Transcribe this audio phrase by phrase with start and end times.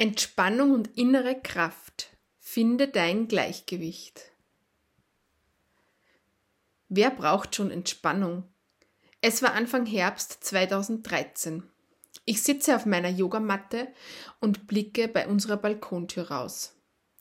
[0.00, 2.16] Entspannung und innere Kraft.
[2.38, 4.32] Finde dein Gleichgewicht.
[6.88, 8.44] Wer braucht schon Entspannung?
[9.20, 11.64] Es war Anfang Herbst 2013.
[12.24, 13.88] Ich sitze auf meiner Yogamatte
[14.40, 16.74] und blicke bei unserer Balkontür raus.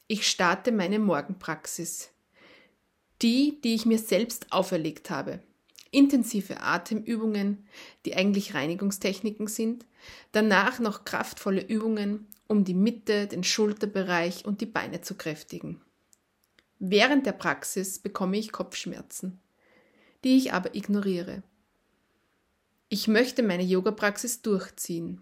[0.08, 2.12] Ich starte meine Morgenpraxis.
[3.22, 5.42] Die, die ich mir selbst auferlegt habe
[5.92, 7.68] intensive Atemübungen,
[8.06, 9.86] die eigentlich Reinigungstechniken sind,
[10.32, 15.82] danach noch kraftvolle Übungen, um die Mitte, den Schulterbereich und die Beine zu kräftigen.
[16.80, 19.40] Während der Praxis bekomme ich Kopfschmerzen,
[20.26, 21.42] die ich aber ignoriere.
[22.90, 25.22] Ich möchte meine Yoga-Praxis durchziehen.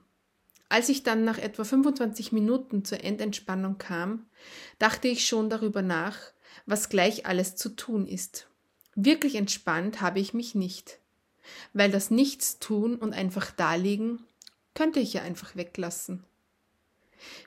[0.70, 4.26] Als ich dann nach etwa 25 Minuten zur Endentspannung kam,
[4.80, 6.18] dachte ich schon darüber nach,
[6.66, 8.48] was gleich alles zu tun ist
[9.00, 10.98] Wirklich entspannt habe ich mich nicht,
[11.72, 14.24] weil das Nichtstun und einfach daliegen
[14.74, 16.24] könnte ich ja einfach weglassen.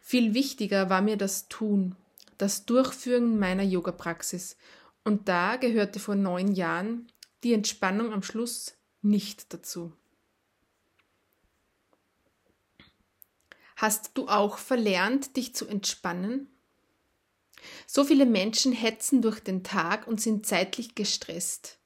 [0.02, 1.96] Viel wichtiger war mir das Tun,
[2.38, 4.56] das Durchführen meiner Yoga-Praxis,
[5.04, 7.10] und da gehörte vor neun Jahren
[7.42, 9.92] die Entspannung am Schluss nicht dazu.
[13.76, 16.50] Hast du auch verlernt, dich zu entspannen?
[17.86, 21.79] So viele Menschen hetzen durch den Tag und sind zeitlich gestresst.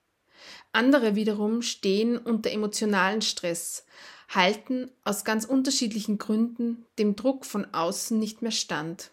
[0.72, 3.84] Andere wiederum stehen unter emotionalen Stress,
[4.28, 9.10] halten aus ganz unterschiedlichen Gründen dem Druck von außen nicht mehr stand.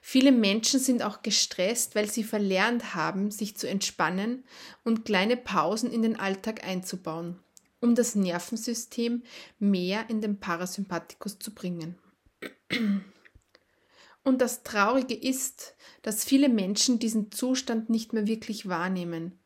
[0.00, 4.44] Viele Menschen sind auch gestresst, weil sie verlernt haben, sich zu entspannen
[4.84, 7.38] und kleine Pausen in den Alltag einzubauen,
[7.80, 9.22] um das Nervensystem
[9.58, 11.98] mehr in den Parasympathikus zu bringen.
[14.24, 19.38] Und das Traurige ist, dass viele Menschen diesen Zustand nicht mehr wirklich wahrnehmen,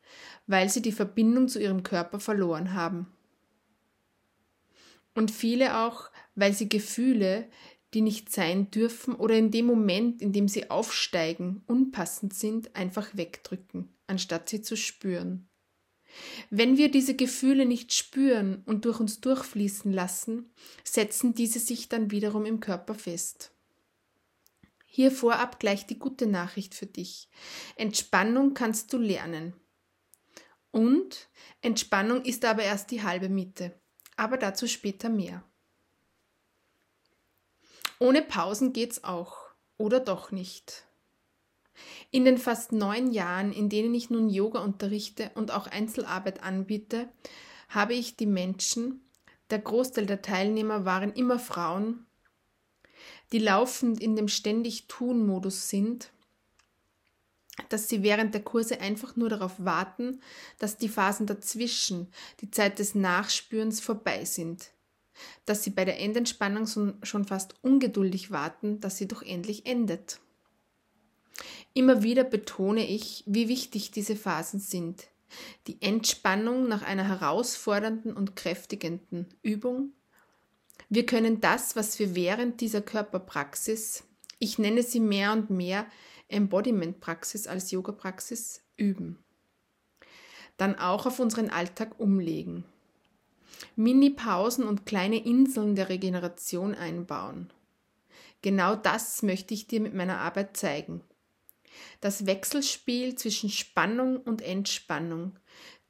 [0.47, 3.07] weil sie die Verbindung zu ihrem Körper verloren haben.
[5.15, 7.47] Und viele auch, weil sie Gefühle,
[7.93, 13.15] die nicht sein dürfen oder in dem Moment, in dem sie aufsteigen, unpassend sind, einfach
[13.15, 15.47] wegdrücken, anstatt sie zu spüren.
[16.49, 20.51] Wenn wir diese Gefühle nicht spüren und durch uns durchfließen lassen,
[20.83, 23.51] setzen diese sich dann wiederum im Körper fest.
[24.85, 27.29] Hier vorab gleich die gute Nachricht für dich.
[27.75, 29.53] Entspannung kannst du lernen.
[30.73, 31.29] Und
[31.61, 33.79] Entspannung ist aber erst die halbe Miete.
[34.17, 35.43] Aber dazu später mehr.
[37.99, 39.37] Ohne Pausen geht's auch.
[39.77, 40.85] Oder doch nicht.
[42.09, 47.07] In den fast neun Jahren, in denen ich nun Yoga unterrichte und auch Einzelarbeit anbiete,
[47.69, 48.99] habe ich die Menschen,
[49.51, 52.07] der Großteil der Teilnehmer waren immer Frauen,
[53.31, 56.12] die laufend in dem ständig Tun-Modus sind,
[57.69, 60.21] dass sie während der Kurse einfach nur darauf warten,
[60.59, 62.07] dass die Phasen dazwischen,
[62.41, 64.71] die Zeit des Nachspürens vorbei sind,
[65.45, 66.65] dass sie bei der Endentspannung
[67.03, 70.19] schon fast ungeduldig warten, dass sie doch endlich endet.
[71.73, 75.07] Immer wieder betone ich, wie wichtig diese Phasen sind.
[75.65, 79.93] Die Entspannung nach einer herausfordernden und kräftigenden Übung,
[80.89, 84.03] wir können das, was wir während dieser Körperpraxis,
[84.37, 85.87] ich nenne sie mehr und mehr
[86.33, 89.19] Embodiment-Praxis als Yoga-Praxis, üben.
[90.57, 92.65] Dann auch auf unseren Alltag umlegen.
[93.75, 97.51] Mini-Pausen und kleine Inseln der Regeneration einbauen.
[98.41, 101.01] Genau das möchte ich dir mit meiner Arbeit zeigen.
[102.01, 105.39] Das Wechselspiel zwischen Spannung und Entspannung,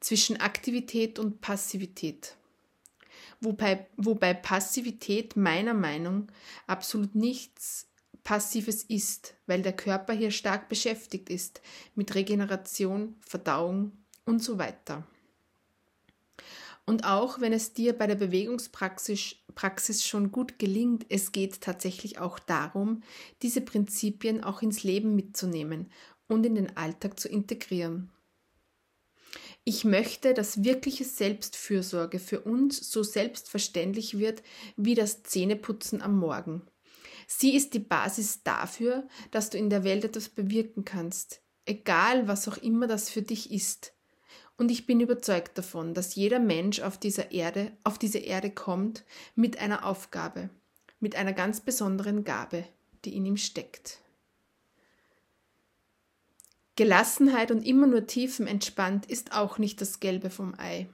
[0.00, 2.36] zwischen Aktivität und Passivität
[3.44, 6.30] wobei, wobei Passivität meiner Meinung
[6.66, 7.88] absolut nichts
[8.24, 11.60] Passives ist, weil der Körper hier stark beschäftigt ist
[11.94, 13.92] mit Regeneration, Verdauung
[14.24, 15.06] und so weiter.
[16.86, 22.18] Und auch wenn es dir bei der Bewegungspraxis Praxis schon gut gelingt, es geht tatsächlich
[22.18, 23.02] auch darum,
[23.42, 25.90] diese Prinzipien auch ins Leben mitzunehmen
[26.26, 28.10] und in den Alltag zu integrieren.
[29.64, 34.42] Ich möchte, dass wirkliche Selbstfürsorge für uns so selbstverständlich wird
[34.76, 36.62] wie das Zähneputzen am Morgen.
[37.26, 42.48] Sie ist die Basis dafür, dass du in der Welt etwas bewirken kannst, egal was
[42.48, 43.92] auch immer das für dich ist.
[44.56, 49.04] Und ich bin überzeugt davon, dass jeder Mensch auf dieser Erde, auf diese Erde kommt
[49.34, 50.50] mit einer Aufgabe,
[51.00, 52.64] mit einer ganz besonderen Gabe,
[53.04, 53.98] die in ihm steckt.
[56.76, 60.88] Gelassenheit und immer nur tiefenentspannt ist auch nicht das Gelbe vom Ei.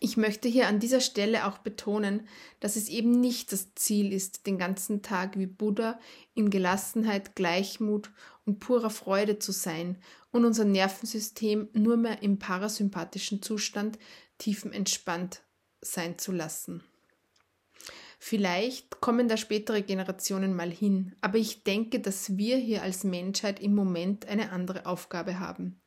[0.00, 2.28] Ich möchte hier an dieser Stelle auch betonen,
[2.60, 5.98] dass es eben nicht das Ziel ist, den ganzen Tag wie Buddha
[6.34, 8.10] in Gelassenheit, Gleichmut
[8.44, 9.98] und purer Freude zu sein
[10.30, 13.98] und unser Nervensystem nur mehr im parasympathischen Zustand
[14.38, 15.42] tiefenentspannt
[15.80, 16.84] sein zu lassen.
[18.20, 23.60] Vielleicht kommen da spätere Generationen mal hin, aber ich denke, dass wir hier als Menschheit
[23.60, 25.80] im Moment eine andere Aufgabe haben.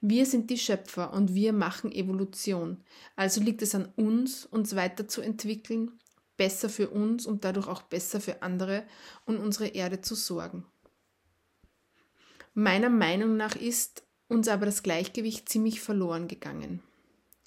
[0.00, 2.82] Wir sind die Schöpfer und wir machen Evolution.
[3.16, 5.92] Also liegt es an uns, uns weiterzuentwickeln,
[6.36, 8.84] besser für uns und dadurch auch besser für andere
[9.26, 10.64] und unsere Erde zu sorgen.
[12.54, 16.82] Meiner Meinung nach ist uns aber das Gleichgewicht ziemlich verloren gegangen.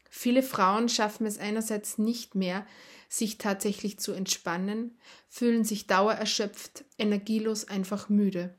[0.10, 2.66] Viele Frauen schaffen es einerseits nicht mehr,
[3.10, 4.98] sich tatsächlich zu entspannen,
[5.30, 8.56] fühlen sich dauererschöpft, energielos, einfach müde.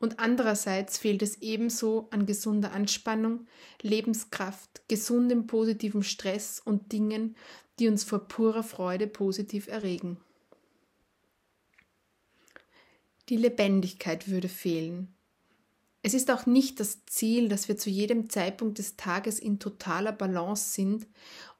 [0.00, 3.46] Und andererseits fehlt es ebenso an gesunder Anspannung,
[3.82, 7.36] Lebenskraft, gesundem positivem Stress und Dingen,
[7.78, 10.18] die uns vor purer Freude positiv erregen.
[13.28, 15.14] Die Lebendigkeit würde fehlen.
[16.02, 20.12] Es ist auch nicht das Ziel, dass wir zu jedem Zeitpunkt des Tages in totaler
[20.12, 21.06] Balance sind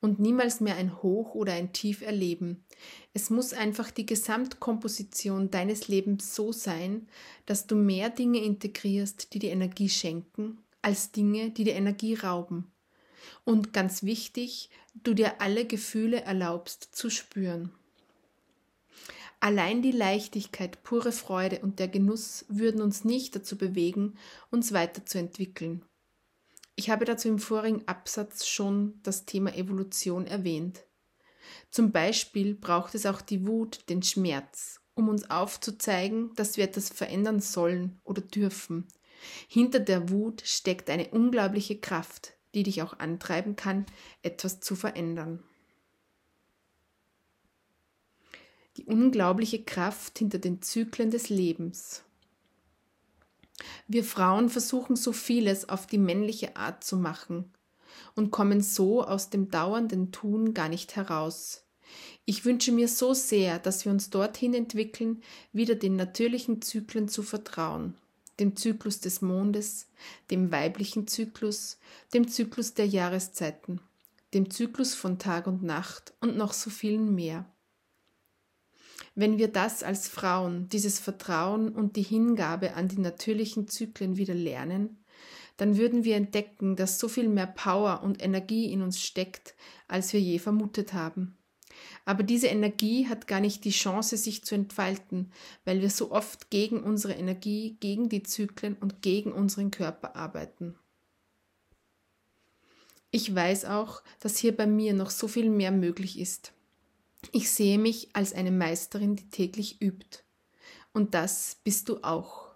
[0.01, 2.65] und niemals mehr ein Hoch oder ein Tief erleben.
[3.15, 7.09] Es muss einfach die Gesamtkomposition deines Lebens so sein,
[7.47, 12.71] dass du mehr Dinge integrierst, die dir Energie schenken, als Dinge, die dir Energie rauben.
[13.45, 17.73] Und ganz wichtig, du dir alle Gefühle erlaubst zu spüren.
[19.41, 24.19] Allein die Leichtigkeit, pure Freude und der Genuss würden uns nicht dazu bewegen,
[24.51, 25.85] uns weiterzuentwickeln.
[26.75, 30.85] Ich habe dazu im vorigen Absatz schon das Thema Evolution erwähnt.
[31.71, 36.89] Zum Beispiel braucht es auch die Wut, den Schmerz, um uns aufzuzeigen, dass wir etwas
[36.89, 38.89] verändern sollen oder dürfen.
[39.49, 43.87] Hinter der Wut steckt eine unglaubliche Kraft, die dich auch antreiben kann,
[44.23, 45.45] etwas zu verändern.
[48.79, 52.05] Die unglaubliche Kraft hinter den Zyklen des Lebens.
[53.89, 57.51] Wir Frauen versuchen so vieles auf die männliche Art zu machen
[58.15, 61.65] und kommen so aus dem dauernden Tun gar nicht heraus.
[62.25, 65.23] Ich wünsche mir so sehr, dass wir uns dorthin entwickeln,
[65.53, 67.95] wieder den natürlichen Zyklen zu vertrauen,
[68.39, 69.89] dem Zyklus des Mondes,
[70.31, 71.79] dem weiblichen Zyklus,
[72.15, 73.81] dem Zyklus der Jahreszeiten,
[74.35, 77.45] dem Zyklus von Tag und Nacht und noch so vielen mehr.
[79.15, 84.35] Wenn wir das als Frauen, dieses Vertrauen und die Hingabe an die natürlichen Zyklen wieder
[84.35, 84.99] lernen,
[85.57, 89.55] dann würden wir entdecken, dass so viel mehr Power und Energie in uns steckt,
[89.89, 91.37] als wir je vermutet haben.
[92.05, 95.31] Aber diese Energie hat gar nicht die Chance, sich zu entfalten,
[95.65, 100.77] weil wir so oft gegen unsere Energie, gegen die Zyklen und gegen unseren Körper arbeiten.
[103.11, 106.53] Ich weiß auch, dass hier bei mir noch so viel mehr möglich ist.
[107.33, 110.25] Ich sehe mich als eine Meisterin, die täglich übt.
[110.93, 112.49] Und das bist du auch.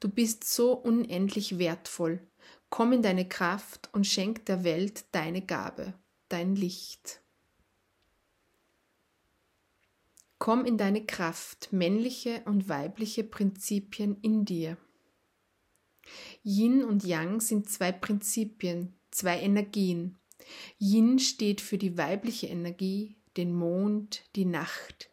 [0.00, 2.20] Du bist so unendlich wertvoll.
[2.70, 5.94] Komm in deine Kraft und schenk der Welt deine Gabe,
[6.28, 7.20] dein Licht.
[10.38, 14.76] Komm in deine Kraft, männliche und weibliche Prinzipien in dir.
[16.44, 20.16] Yin und Yang sind zwei Prinzipien, zwei Energien.
[20.78, 25.08] Yin steht für die weibliche Energie, den Mond, die Nacht,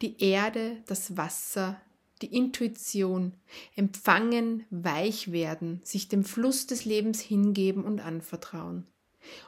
[0.00, 1.80] die Erde, das Wasser,
[2.22, 3.34] die Intuition,
[3.76, 8.86] empfangen, weich werden, sich dem Fluss des Lebens hingeben und anvertrauen.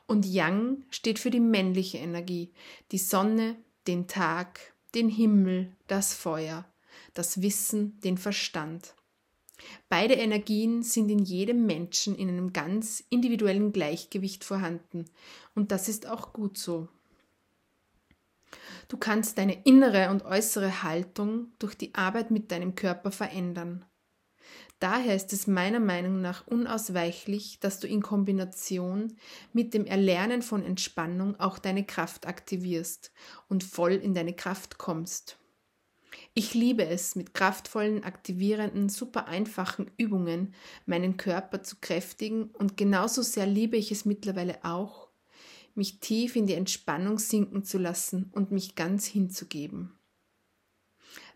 [0.06, 2.52] Und Yang steht für die männliche Energie,
[2.92, 3.56] die Sonne,
[3.86, 6.66] den Tag, den Himmel, das Feuer,
[7.14, 8.94] das Wissen, den Verstand.
[9.88, 15.06] Beide Energien sind in jedem Menschen in einem ganz individuellen Gleichgewicht vorhanden,
[15.54, 16.88] und das ist auch gut so.
[18.88, 23.84] Du kannst deine innere und äußere Haltung durch die Arbeit mit deinem Körper verändern.
[24.78, 29.16] Daher ist es meiner Meinung nach unausweichlich, dass du in Kombination
[29.52, 33.10] mit dem Erlernen von Entspannung auch deine Kraft aktivierst
[33.48, 35.38] und voll in deine Kraft kommst.
[36.34, 43.22] Ich liebe es, mit kraftvollen, aktivierenden, super einfachen Übungen meinen Körper zu kräftigen und genauso
[43.22, 45.05] sehr liebe ich es mittlerweile auch,
[45.76, 49.92] mich tief in die Entspannung sinken zu lassen und mich ganz hinzugeben.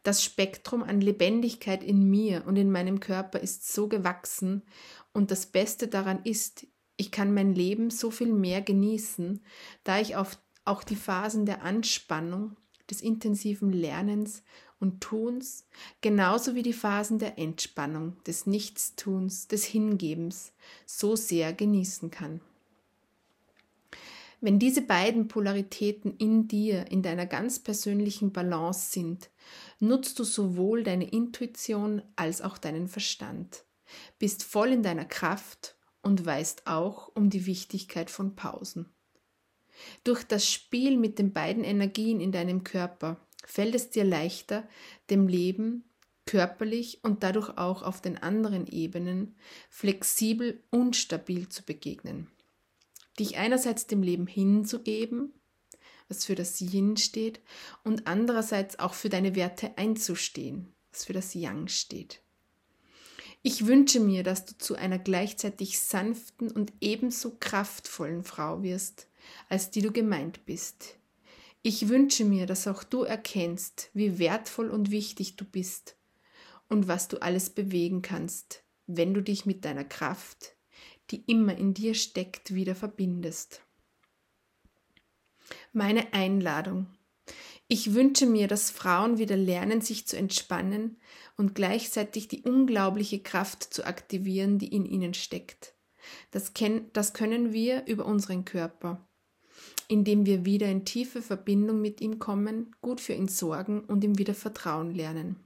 [0.03, 4.63] Das Spektrum an Lebendigkeit in mir und in meinem Körper ist so gewachsen
[5.13, 6.67] und das Beste daran ist,
[6.97, 9.43] ich kann mein Leben so viel mehr genießen,
[9.85, 12.57] da ich auf auch die Phasen der Anspannung,
[12.91, 14.43] des intensiven Lernens
[14.79, 15.67] und Tuns,
[16.01, 20.53] genauso wie die Phasen der Entspannung, des Nichtstuns, des Hingebens
[20.87, 22.41] so sehr genießen kann.
[24.41, 29.31] Wenn diese beiden Polaritäten in dir, in deiner ganz persönlichen Balance sind,
[29.79, 33.65] nutzt du sowohl deine Intuition als auch deinen Verstand,
[34.19, 38.89] bist voll in deiner Kraft und weißt auch um die Wichtigkeit von Pausen.
[40.05, 44.69] Durch das Spiel mit den beiden Energien in deinem Körper Fällt es dir leichter,
[45.09, 45.85] dem Leben
[46.27, 49.35] körperlich und dadurch auch auf den anderen Ebenen
[49.69, 52.29] flexibel und stabil zu begegnen.
[53.21, 55.33] Dich einerseits dem Leben hinzugeben,
[56.09, 57.41] was für das Yin steht,
[57.85, 62.23] und andererseits auch für deine Werte einzustehen, was für das Yang steht.
[63.43, 69.07] Ich wünsche mir, dass du zu einer gleichzeitig sanften und ebenso kraftvollen Frau wirst,
[69.49, 70.97] als die du gemeint bist.
[71.63, 75.97] Ich wünsche mir, dass auch du erkennst, wie wertvoll und wichtig du bist
[76.69, 80.57] und was du alles bewegen kannst, wenn du dich mit deiner Kraft,
[81.11, 83.63] die immer in dir steckt, wieder verbindest.
[85.73, 86.87] Meine Einladung
[87.73, 90.97] ich wünsche mir, dass Frauen wieder lernen, sich zu entspannen
[91.37, 95.77] und gleichzeitig die unglaubliche Kraft zu aktivieren, die in ihnen steckt.
[96.33, 96.53] Das,
[96.93, 99.09] das können wir über unseren Körper,
[99.87, 104.19] indem wir wieder in tiefe Verbindung mit ihm kommen, gut für ihn sorgen und ihm
[104.19, 105.37] wieder Vertrauen lernen.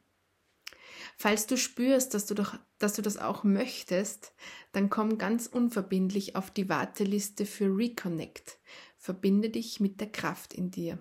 [1.17, 4.33] Falls du spürst, dass du, doch, dass du das auch möchtest,
[4.73, 8.59] dann komm ganz unverbindlich auf die Warteliste für Reconnect.
[8.97, 10.99] Verbinde dich mit der Kraft in dir.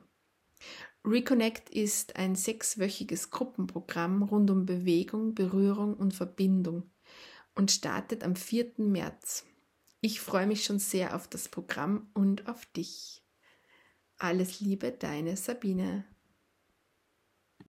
[1.05, 6.89] Reconnect ist ein sechswöchiges Gruppenprogramm rund um Bewegung, Berührung und Verbindung
[7.55, 8.74] und startet am 4.
[8.77, 9.45] März.
[10.00, 13.22] Ich freue mich schon sehr auf das Programm und auf dich.
[14.17, 16.05] Alles Liebe, deine Sabine.